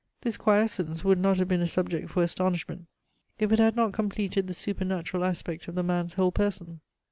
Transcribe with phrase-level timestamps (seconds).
[0.21, 2.87] This quiescence would not have been a subject for astonishment
[3.37, 6.81] if it had not completed the supernatural aspect of the man's whole person.